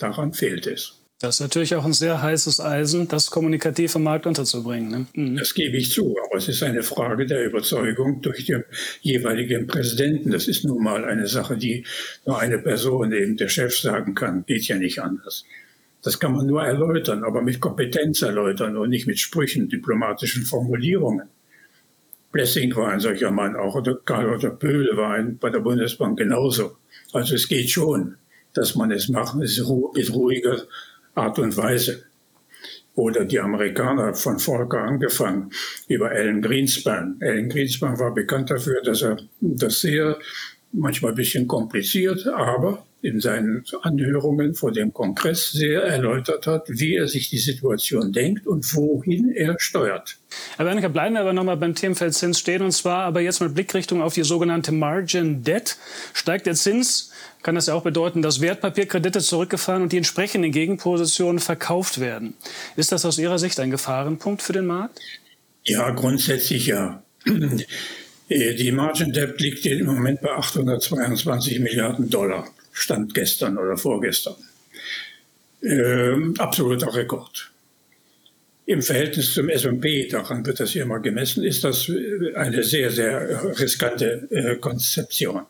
[0.00, 0.99] Daran fehlt es.
[1.20, 4.90] Das ist natürlich auch ein sehr heißes Eisen, das kommunikativ im Markt unterzubringen.
[4.90, 5.06] Ne?
[5.12, 5.36] Mhm.
[5.36, 8.64] Das gebe ich zu, aber es ist eine Frage der Überzeugung durch den
[9.02, 10.30] jeweiligen Präsidenten.
[10.30, 11.84] Das ist nun mal eine Sache, die
[12.24, 14.46] nur eine Person, eben der Chef, sagen kann.
[14.46, 15.44] Geht ja nicht anders.
[16.02, 21.28] Das kann man nur erläutern, aber mit Kompetenz erläutern und nicht mit Sprüchen, diplomatischen Formulierungen.
[22.32, 26.18] Blessing war ein solcher Mann, auch oder Karl Otto Pöhl war ein, bei der Bundesbank
[26.18, 26.78] genauso.
[27.12, 28.14] Also es geht schon,
[28.54, 30.62] dass man es macht, es ist ruhiger
[31.14, 32.04] Art und Weise.
[32.94, 35.50] Oder die Amerikaner von Volker angefangen
[35.88, 37.18] über Alan Greenspan.
[37.22, 40.18] Alan Greenspan war bekannt dafür, dass er das sehr
[40.72, 46.96] manchmal ein bisschen kompliziert, aber in seinen Anhörungen vor dem Kongress sehr erläutert hat, wie
[46.96, 50.18] er sich die Situation denkt und wohin er steuert.
[50.56, 53.54] Herr Wernicke, bleiben wir aber nochmal beim Themenfeld Zins stehen und zwar aber jetzt mit
[53.54, 55.78] Blickrichtung auf die sogenannte Margin Debt.
[56.12, 57.09] Steigt der Zins,
[57.42, 62.34] kann das ja auch bedeuten, dass Wertpapierkredite zurückgefahren und die entsprechenden Gegenpositionen verkauft werden.
[62.76, 65.00] Ist das aus Ihrer Sicht ein Gefahrenpunkt für den Markt?
[65.64, 67.02] Ja, grundsätzlich ja.
[68.30, 72.46] Die Margin Debt liegt im Moment bei 822 Milliarden Dollar.
[72.72, 74.36] Stand gestern oder vorgestern.
[75.62, 77.50] Ähm, absoluter Rekord.
[78.66, 81.90] Im Verhältnis zum S&P, daran wird das hier mal gemessen, ist das
[82.36, 85.42] eine sehr, sehr riskante äh, Konzeption.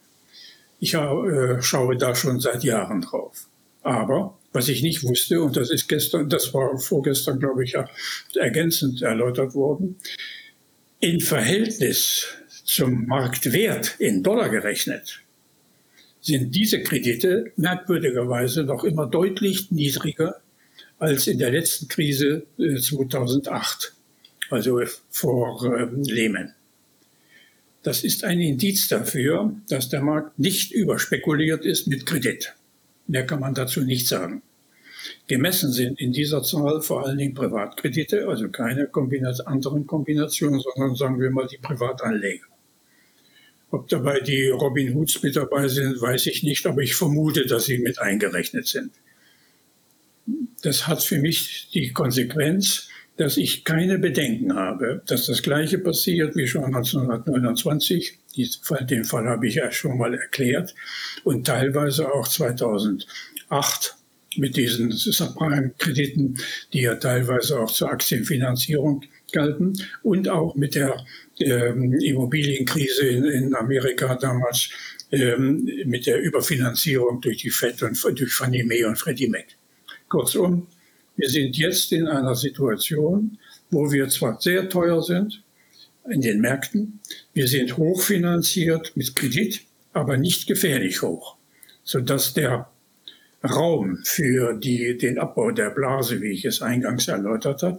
[0.80, 3.46] Ich äh, schaue da schon seit Jahren drauf.
[3.82, 7.88] Aber was ich nicht wusste, und das ist gestern, das war vorgestern, glaube ich, ja,
[8.34, 9.96] ergänzend erläutert worden,
[10.98, 12.26] in Verhältnis
[12.64, 15.20] zum Marktwert in Dollar gerechnet,
[16.20, 20.40] sind diese Kredite merkwürdigerweise noch immer deutlich niedriger
[20.98, 23.94] als in der letzten Krise 2008,
[24.50, 26.54] äh, also vor ähm, Lehman.
[27.82, 32.54] Das ist ein Indiz dafür, dass der Markt nicht überspekuliert ist mit Kredit.
[33.06, 34.42] Mehr kann man dazu nicht sagen.
[35.26, 40.94] Gemessen sind in dieser Zahl vor allen Dingen Privatkredite, also keine Kombinat anderen Kombinationen, sondern
[40.94, 42.46] sagen wir mal die Privatanleger.
[43.70, 47.64] Ob dabei die Robin Hoods mit dabei sind, weiß ich nicht, aber ich vermute, dass
[47.64, 48.92] sie mit eingerechnet sind.
[50.62, 52.88] Das hat für mich die Konsequenz,
[53.20, 58.18] dass ich keine Bedenken habe, dass das Gleiche passiert wie schon 1929.
[58.88, 60.74] Den Fall habe ich ja schon mal erklärt.
[61.22, 63.96] Und teilweise auch 2008
[64.36, 66.38] mit diesen Subprime-Krediten,
[66.72, 69.74] die ja teilweise auch zur Aktienfinanzierung galten.
[70.02, 71.04] Und auch mit der
[71.40, 74.70] ähm, Immobilienkrise in, in, Amerika damals
[75.12, 79.44] ähm, mit der Überfinanzierung durch die FED und durch Fannie Mae und Freddie Mac.
[80.08, 80.68] Kurzum,
[81.20, 83.38] wir sind jetzt in einer Situation,
[83.70, 85.42] wo wir zwar sehr teuer sind
[86.08, 87.00] in den Märkten,
[87.34, 89.60] wir sind hochfinanziert mit Kredit,
[89.92, 91.36] aber nicht gefährlich hoch,
[91.84, 92.70] sodass der
[93.44, 97.78] Raum für die, den Abbau der Blase, wie ich es eingangs erläutert habe,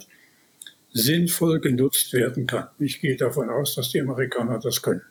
[0.94, 2.68] sinnvoll genutzt werden kann.
[2.80, 5.02] Ich gehe davon aus, dass die Amerikaner das können.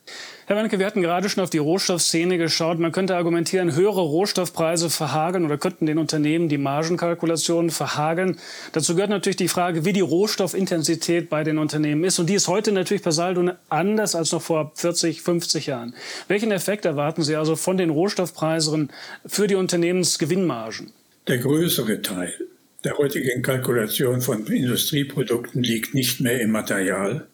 [0.47, 2.79] Herr Wanneke, wir hatten gerade schon auf die Rohstoffszene geschaut.
[2.79, 8.37] Man könnte argumentieren, höhere Rohstoffpreise verhageln oder könnten den Unternehmen die Margenkalkulationen verhageln.
[8.73, 12.19] Dazu gehört natürlich die Frage, wie die Rohstoffintensität bei den Unternehmen ist.
[12.19, 15.95] Und die ist heute natürlich per Saldo anders als noch vor 40, 50 Jahren.
[16.29, 18.91] Welchen Effekt erwarten Sie also von den Rohstoffpreisen
[19.25, 20.93] für die Unternehmensgewinnmargen?
[21.29, 22.35] Der größere Teil
[22.85, 27.27] der heutigen Kalkulation von Industrieprodukten liegt nicht mehr im Material,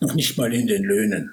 [0.00, 1.32] noch nicht mal in den Löhnen,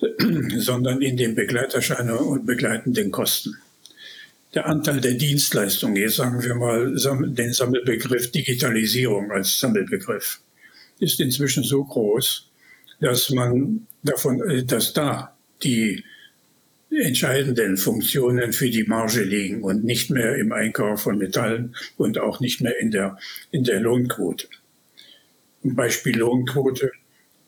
[0.58, 3.56] sondern in den Begleiterscheinungen und begleitenden Kosten.
[4.54, 10.40] Der Anteil der Dienstleistungen, jetzt sagen wir mal den Sammelbegriff Digitalisierung als Sammelbegriff,
[10.98, 12.48] ist inzwischen so groß,
[13.00, 16.04] dass man davon, äh, dass da die
[16.90, 22.40] entscheidenden Funktionen für die Marge liegen und nicht mehr im Einkauf von Metallen und auch
[22.40, 23.18] nicht mehr in der,
[23.50, 24.48] in der Lohnquote.
[25.62, 26.92] Beispiel Lohnquote.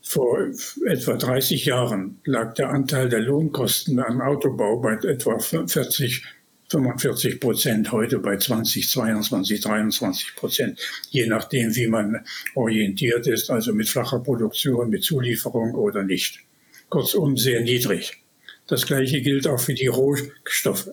[0.00, 0.38] Vor
[0.86, 6.24] etwa 30 Jahren lag der Anteil der Lohnkosten am Autobau bei etwa 40,
[6.70, 12.24] 45 Prozent, heute bei 20, 22, 23 Prozent, je nachdem, wie man
[12.54, 16.40] orientiert ist, also mit flacher Produktion, mit Zulieferung oder nicht.
[16.88, 18.22] Kurzum, sehr niedrig.
[18.68, 20.90] Das gleiche gilt auch für die Rohstoffe.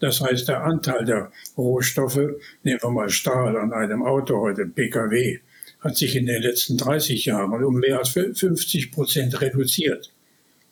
[0.00, 2.20] Das heißt, der Anteil der Rohstoffe,
[2.62, 5.40] nehmen wir mal Stahl an einem Auto heute, Pkw,
[5.80, 10.12] hat sich in den letzten 30 Jahren um mehr als 50 Prozent reduziert.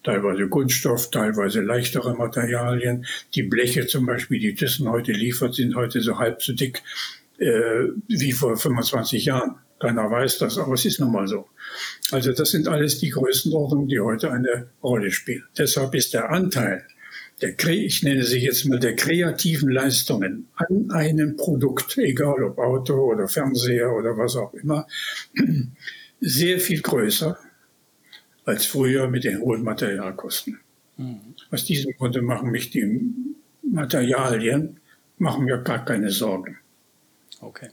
[0.03, 3.07] Teilweise Kunststoff, teilweise leichtere Materialien.
[3.35, 6.83] Die Bleche zum Beispiel, die Thyssen heute liefert, sind heute so halb so dick
[7.39, 9.57] äh, wie vor 25 Jahren.
[9.79, 11.49] Keiner weiß das, aber es ist nun mal so.
[12.11, 15.45] Also das sind alles die Größenordnungen, die heute eine Rolle spielen.
[15.57, 16.87] Deshalb ist der Anteil
[17.43, 22.95] der, ich nenne sie jetzt mal der kreativen Leistungen an einem Produkt, egal ob Auto
[23.13, 24.87] oder Fernseher oder was auch immer,
[26.21, 27.39] sehr viel größer
[28.45, 30.59] als früher mit den hohen Materialkosten.
[30.97, 31.35] Mhm.
[31.51, 33.13] Aus diesem Grunde machen mich die
[33.63, 34.81] Materialien,
[35.19, 36.59] machen mir gar keine Sorgen.
[37.41, 37.69] Okay.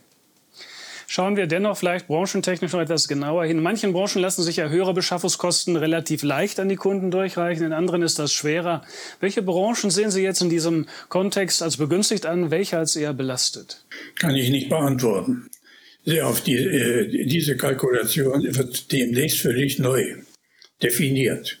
[1.14, 3.58] Schauen wir dennoch vielleicht branchentechnisch noch etwas genauer hin.
[3.58, 7.72] In manchen Branchen lassen sich ja höhere Beschaffungskosten relativ leicht an die Kunden durchreichen, in
[7.72, 8.84] anderen ist das schwerer.
[9.20, 13.84] Welche Branchen sehen Sie jetzt in diesem Kontext als begünstigt an, welche als eher belastet?
[14.18, 15.48] Kann ich nicht beantworten.
[16.24, 20.16] Auf die, äh, diese Kalkulation wird demnächst völlig neu
[20.82, 21.60] definiert.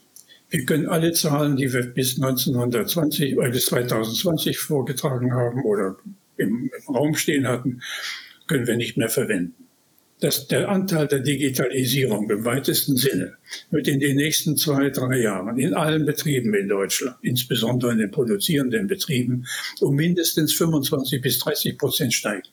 [0.50, 5.94] Wir können alle Zahlen, die wir bis 1920 oder bis 2020 vorgetragen haben oder
[6.38, 7.80] im, im Raum stehen hatten,
[8.46, 9.64] können wir nicht mehr verwenden
[10.20, 13.36] dass der Anteil der Digitalisierung im weitesten Sinne
[13.70, 18.10] wird in den nächsten zwei, drei Jahren in allen Betrieben in Deutschland, insbesondere in den
[18.10, 19.46] produzierenden Betrieben,
[19.80, 22.48] um mindestens 25 bis 30 Prozent steigen.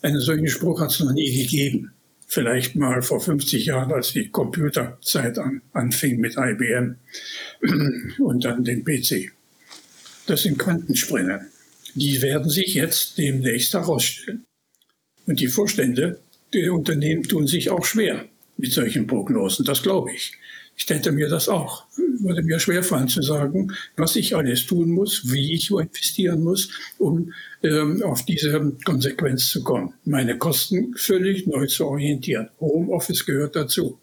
[0.00, 1.92] Einen solchen Spruch hat es noch nie gegeben.
[2.26, 6.96] Vielleicht mal vor 50 Jahren, als die Computerzeit an, anfing mit IBM
[8.18, 9.30] und dann den PC.
[10.26, 11.46] Das sind Quantensprünge.
[11.94, 14.44] Die werden sich jetzt demnächst herausstellen.
[15.26, 16.20] Und die Vorstände
[16.52, 20.32] die Unternehmen tun sich auch schwer mit solchen Prognosen, das glaube ich.
[20.76, 21.84] Ich täte mir das auch.
[21.96, 27.32] Würde mir schwerfallen zu sagen, was ich alles tun muss, wie ich investieren muss, um
[27.62, 29.94] ähm, auf diese Konsequenz zu kommen.
[30.04, 32.48] Meine Kosten völlig neu zu orientieren.
[32.60, 33.98] Homeoffice gehört dazu.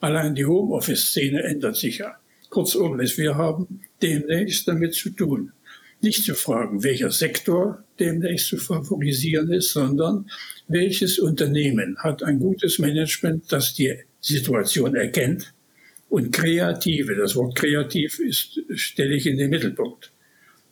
[0.00, 2.16] Allein die Homeoffice-Szene ändert sich ja.
[2.48, 5.52] Kurzum, wir haben demnächst damit zu tun.
[6.00, 10.30] Nicht zu fragen, welcher Sektor demnächst zu favorisieren ist, sondern
[10.68, 15.52] welches Unternehmen hat ein gutes Management, das die Situation erkennt
[16.08, 20.12] und kreative, das Wort kreativ ist, stelle ich in den Mittelpunkt.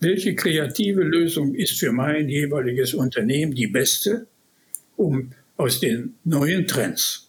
[0.01, 4.27] Welche kreative Lösung ist für mein jeweiliges Unternehmen die beste,
[4.97, 7.27] um aus den neuen Trends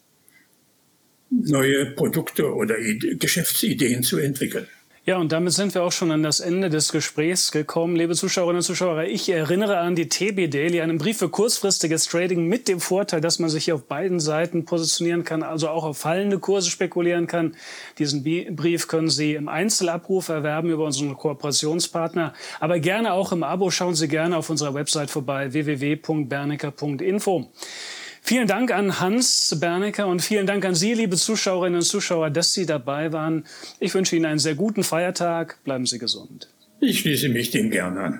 [1.30, 2.76] neue Produkte oder
[3.20, 4.68] Geschäftsideen zu entwickeln?
[5.08, 7.96] Ja, und damit sind wir auch schon an das Ende des Gesprächs gekommen.
[7.96, 12.46] Liebe Zuschauerinnen und Zuschauer, ich erinnere an die TB Daily, einen Brief für kurzfristiges Trading
[12.46, 15.98] mit dem Vorteil, dass man sich hier auf beiden Seiten positionieren kann, also auch auf
[15.98, 17.56] fallende Kurse spekulieren kann.
[18.00, 18.22] Diesen
[18.54, 23.72] Brief können Sie im Einzelabruf erwerben über unseren Kooperationspartner, aber gerne auch im Abo.
[23.72, 27.48] Schauen Sie gerne auf unserer Website vorbei www.bernecker.info.
[28.28, 32.52] Vielen Dank an Hans Bernecker und vielen Dank an Sie, liebe Zuschauerinnen und Zuschauer, dass
[32.52, 33.46] Sie dabei waren.
[33.80, 35.64] Ich wünsche Ihnen einen sehr guten Feiertag.
[35.64, 36.50] Bleiben Sie gesund.
[36.82, 38.20] Ich schließe mich dem gern an.